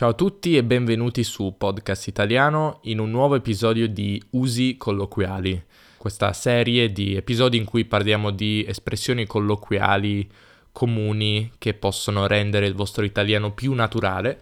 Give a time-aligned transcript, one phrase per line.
[0.00, 5.62] Ciao a tutti e benvenuti su Podcast Italiano in un nuovo episodio di Usi colloquiali,
[5.98, 10.26] questa serie di episodi in cui parliamo di espressioni colloquiali
[10.72, 14.40] comuni che possono rendere il vostro italiano più naturale.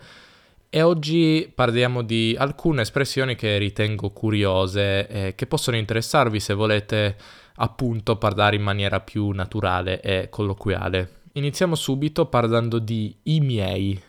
[0.70, 7.16] E oggi parliamo di alcune espressioni che ritengo curiose e che possono interessarvi se volete
[7.56, 11.14] appunto parlare in maniera più naturale e colloquiale.
[11.32, 14.00] Iniziamo subito parlando di i miei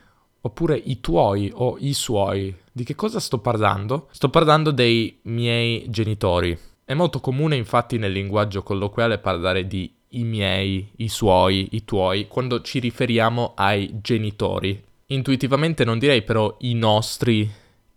[0.41, 2.55] oppure i tuoi o i suoi.
[2.71, 4.07] Di che cosa sto parlando?
[4.11, 6.57] Sto parlando dei miei genitori.
[6.83, 12.27] È molto comune infatti nel linguaggio colloquiale parlare di i miei, i suoi, i tuoi,
[12.27, 14.81] quando ci riferiamo ai genitori.
[15.07, 17.49] Intuitivamente non direi però i nostri,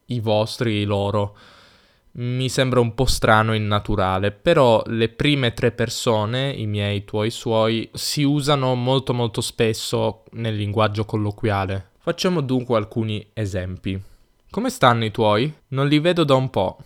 [0.06, 1.36] i vostri, i loro.
[2.14, 7.04] Mi sembra un po' strano e innaturale, però le prime tre persone, i miei, i
[7.04, 11.91] tuoi, i suoi, si usano molto molto spesso nel linguaggio colloquiale.
[12.04, 13.96] Facciamo dunque alcuni esempi.
[14.50, 15.54] Come stanno i tuoi?
[15.68, 16.76] Non li vedo da un po'.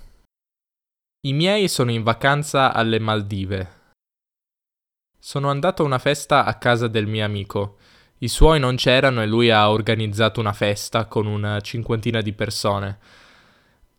[1.22, 3.70] I miei sono in vacanza alle Maldive.
[5.18, 7.78] Sono andato a una festa a casa del mio amico.
[8.18, 12.98] I suoi non c'erano e lui ha organizzato una festa con una cinquantina di persone.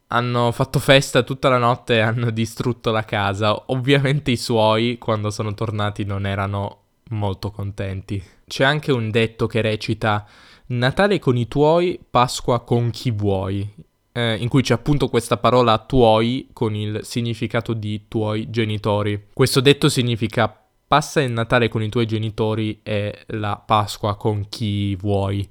[0.09, 3.63] Hanno fatto festa tutta la notte e hanno distrutto la casa.
[3.71, 8.23] Ovviamente i suoi, quando sono tornati, non erano molto contenti.
[8.45, 10.27] C'è anche un detto che recita
[10.67, 13.67] Natale con i tuoi, Pasqua con chi vuoi,
[14.11, 19.27] eh, in cui c'è appunto questa parola tuoi con il significato di tuoi genitori.
[19.33, 20.53] Questo detto significa
[20.87, 25.47] passa il Natale con i tuoi genitori e la Pasqua con chi vuoi.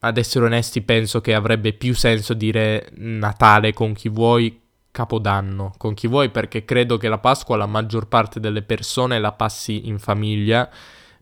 [0.00, 4.60] Ad essere onesti penso che avrebbe più senso dire Natale con chi vuoi
[4.92, 9.32] Capodanno con chi vuoi perché credo che la Pasqua la maggior parte delle persone la
[9.32, 10.68] passi in famiglia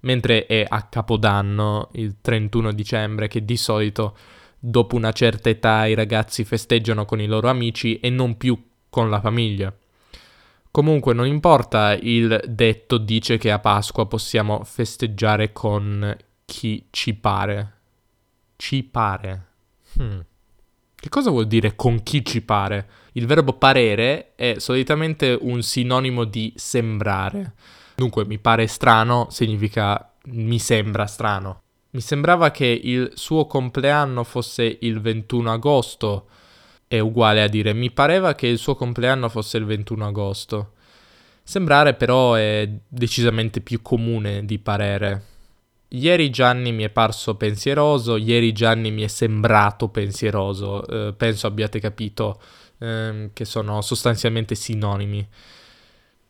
[0.01, 4.17] mentre è a Capodanno, il 31 dicembre, che di solito
[4.59, 9.09] dopo una certa età i ragazzi festeggiano con i loro amici e non più con
[9.09, 9.75] la famiglia.
[10.71, 17.73] Comunque non importa, il detto dice che a Pasqua possiamo festeggiare con chi ci pare.
[18.55, 19.47] Ci pare.
[19.99, 20.21] Hmm.
[20.95, 22.89] Che cosa vuol dire con chi ci pare?
[23.13, 27.55] Il verbo parere è solitamente un sinonimo di sembrare.
[28.01, 31.61] Dunque, mi pare strano significa mi sembra strano.
[31.91, 36.27] Mi sembrava che il suo compleanno fosse il 21 agosto.
[36.89, 40.73] È uguale a dire mi pareva che il suo compleanno fosse il 21 agosto.
[41.43, 45.25] Sembrare però è decisamente più comune di parere.
[45.89, 50.87] Ieri Gianni mi è parso pensieroso, ieri Gianni mi è sembrato pensieroso.
[50.87, 52.41] Eh, penso abbiate capito
[52.79, 55.29] eh, che sono sostanzialmente sinonimi.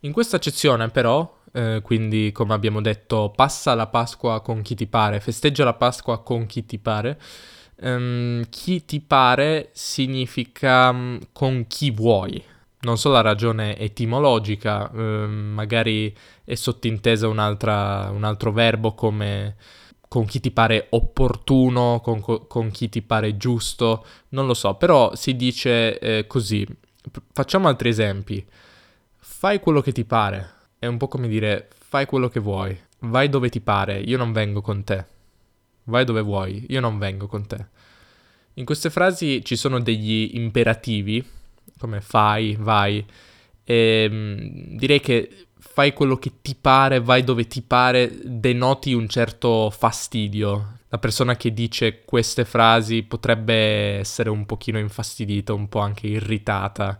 [0.03, 4.87] In questa accezione però eh, quindi come abbiamo detto passa la Pasqua con chi ti
[4.87, 7.19] pare, festeggia la Pasqua con chi ti pare.
[7.83, 12.41] Um, chi ti pare significa um, con chi vuoi,
[12.81, 19.55] non so la ragione etimologica, um, magari è sottintesa un altro verbo come
[20.07, 25.15] con chi ti pare opportuno, con, con, chi ti pare giusto, non lo so, però
[25.15, 26.67] si dice eh, così.
[27.31, 28.45] Facciamo altri esempi.
[29.17, 33.29] Fai quello che ti pare è un po' come dire fai quello che vuoi, vai
[33.29, 35.05] dove ti pare, io non vengo con te.
[35.83, 37.63] Vai dove vuoi, io non vengo con te.
[38.55, 41.23] In queste frasi ci sono degli imperativi,
[41.77, 43.05] come fai, vai,
[43.63, 49.07] e mm, direi che fai quello che ti pare, vai dove ti pare, denoti un
[49.07, 50.79] certo fastidio.
[50.89, 56.97] La persona che dice queste frasi potrebbe essere un pochino infastidita, un po' anche irritata.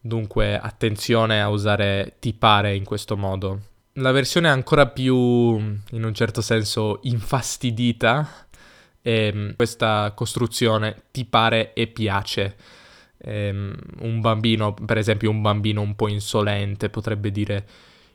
[0.00, 3.60] Dunque attenzione a usare ti pare in questo modo.
[3.94, 8.46] La versione ancora più, in un certo senso, infastidita
[9.02, 12.56] è mm, questa costruzione ti pare e piace.
[13.22, 17.66] Um, un bambino, per esempio un bambino un po' insolente, potrebbe dire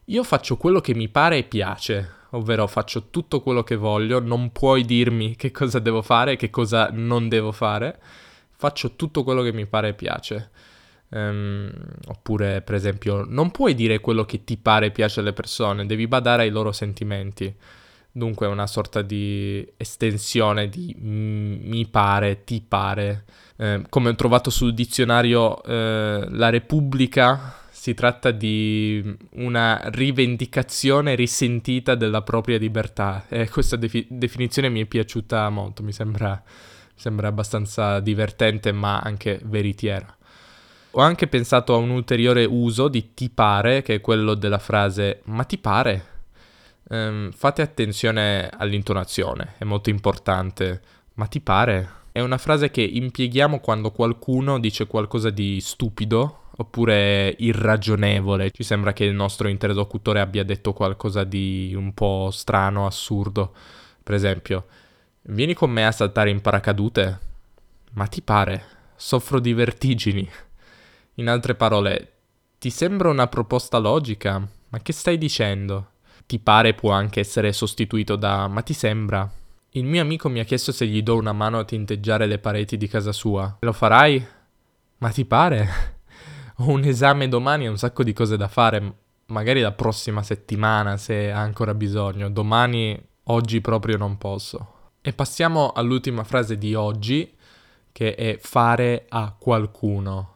[0.06, 4.52] io faccio quello che mi pare e piace, ovvero faccio tutto quello che voglio, non
[4.52, 8.00] puoi dirmi che cosa devo fare e che cosa non devo fare,
[8.56, 10.50] faccio tutto quello che mi pare e piace.
[11.16, 11.72] Um,
[12.08, 16.44] oppure, per esempio, non puoi dire quello che ti pare piace alle persone, devi badare
[16.44, 17.56] ai loro sentimenti.
[18.12, 23.24] Dunque è una sorta di estensione di mi pare, ti pare.
[23.56, 31.96] Eh, come ho trovato sul dizionario eh, La Repubblica, si tratta di una rivendicazione risentita
[31.96, 33.26] della propria libertà.
[33.30, 39.00] E questa defi- definizione mi è piaciuta molto, mi sembra, mi sembra abbastanza divertente ma
[39.00, 40.15] anche veritiera.
[40.98, 45.22] Ho anche pensato a un ulteriore uso di ti pare, che è quello della frase
[45.26, 46.06] ma ti pare?
[46.88, 50.82] Um, fate attenzione all'intonazione, è molto importante.
[51.16, 52.04] Ma ti pare?
[52.16, 58.52] è una frase che impieghiamo quando qualcuno dice qualcosa di stupido oppure irragionevole.
[58.52, 63.54] Ci sembra che il nostro interlocutore abbia detto qualcosa di un po' strano, assurdo.
[64.02, 64.68] Per esempio,
[65.24, 67.20] vieni con me a saltare in paracadute?
[67.96, 68.64] Ma ti pare?
[68.96, 70.26] Soffro di vertigini.
[71.18, 72.12] In altre parole,
[72.60, 74.46] ti sembra una proposta logica?
[74.68, 75.92] Ma che stai dicendo?
[76.26, 79.32] Ti pare può anche essere sostituito da ma ti sembra?
[79.70, 82.76] Il mio amico mi ha chiesto se gli do una mano a tinteggiare le pareti
[82.76, 83.56] di casa sua.
[83.62, 84.26] Lo farai?
[84.98, 85.70] Ma ti pare?
[86.58, 88.96] ho un esame domani e un sacco di cose da fare,
[89.28, 94.92] magari la prossima settimana se ha ancora bisogno, domani, oggi proprio non posso.
[95.00, 97.34] E passiamo all'ultima frase di oggi,
[97.94, 100.35] che è fare a qualcuno.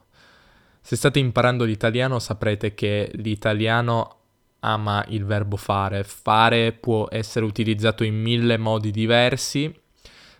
[0.80, 4.16] Se state imparando l'italiano saprete che l'italiano
[4.60, 6.04] ama il verbo fare.
[6.04, 9.72] Fare può essere utilizzato in mille modi diversi,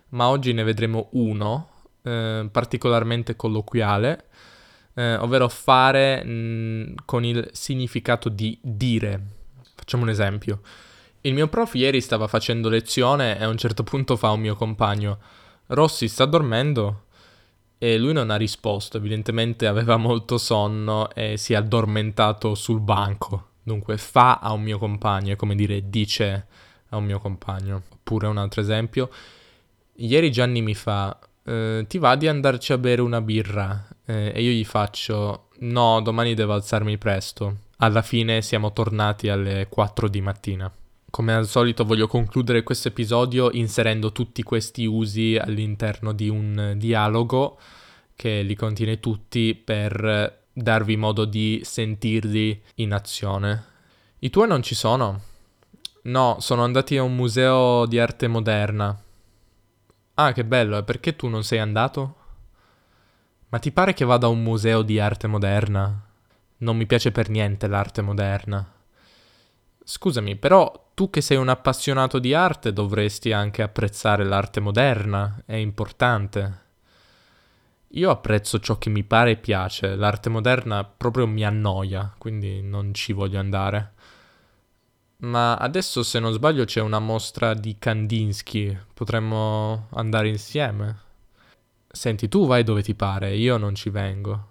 [0.09, 1.69] ma oggi ne vedremo uno,
[2.03, 4.25] eh, particolarmente colloquiale,
[4.95, 9.21] eh, ovvero fare mh, con il significato di dire.
[9.75, 10.61] Facciamo un esempio.
[11.21, 14.55] Il mio prof ieri stava facendo lezione e a un certo punto fa un mio
[14.55, 15.19] compagno,
[15.67, 17.03] Rossi sta dormendo?
[17.83, 23.47] E lui non ha risposto, evidentemente aveva molto sonno e si è addormentato sul banco.
[23.63, 26.45] Dunque fa a un mio compagno, è come dire dice
[26.89, 27.81] a un mio compagno.
[27.91, 29.09] Oppure un altro esempio.
[29.95, 33.87] Ieri Gianni mi fa, eh, ti va di andarci a bere una birra?
[34.05, 37.61] Eh, e io gli faccio, no, domani devo alzarmi presto.
[37.77, 40.71] Alla fine siamo tornati alle 4 di mattina.
[41.11, 47.59] Come al solito voglio concludere questo episodio inserendo tutti questi usi all'interno di un dialogo
[48.15, 53.63] che li contiene tutti per darvi modo di sentirli in azione.
[54.19, 55.21] I tuoi non ci sono?
[56.03, 58.97] No, sono andati a un museo di arte moderna.
[60.13, 62.15] Ah, che bello, e perché tu non sei andato?
[63.49, 66.07] Ma ti pare che vada a un museo di arte moderna?
[66.59, 68.65] Non mi piace per niente l'arte moderna.
[69.83, 75.55] Scusami, però tu che sei un appassionato di arte dovresti anche apprezzare l'arte moderna, è
[75.55, 76.59] importante.
[77.93, 82.93] Io apprezzo ciò che mi pare e piace, l'arte moderna proprio mi annoia, quindi non
[82.93, 83.93] ci voglio andare.
[85.21, 88.77] Ma adesso, se non sbaglio, c'è una mostra di Kandinsky.
[88.93, 90.99] Potremmo andare insieme.
[91.91, 94.49] Senti, tu vai dove ti pare, io non ci vengo.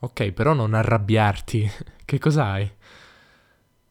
[0.00, 1.70] Ok, però non arrabbiarti.
[2.04, 2.70] che cos'hai?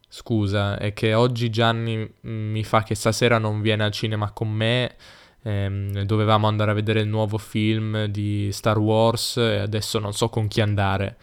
[0.10, 4.96] Scusa, è che oggi Gianni mi fa che stasera non viene al cinema con me.
[5.44, 10.30] Ehm, dovevamo andare a vedere il nuovo film di Star Wars e adesso non so
[10.30, 11.18] con chi andare.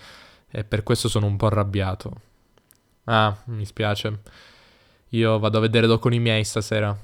[0.50, 2.12] E per questo sono un po' arrabbiato.
[3.04, 4.20] Ah, mi spiace.
[5.10, 6.96] Io vado a vederlo con i miei stasera.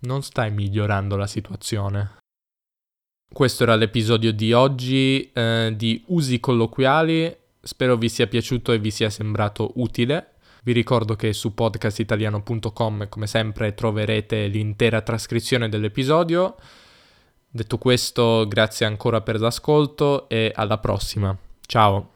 [0.00, 2.16] Non stai migliorando la situazione.
[3.32, 7.34] Questo era l'episodio di oggi eh, di usi colloquiali.
[7.60, 10.35] Spero vi sia piaciuto e vi sia sembrato utile.
[10.66, 16.56] Vi ricordo che su podcastitaliano.com, come sempre, troverete l'intera trascrizione dell'episodio.
[17.48, 21.38] Detto questo, grazie ancora per l'ascolto e alla prossima.
[21.64, 22.15] Ciao!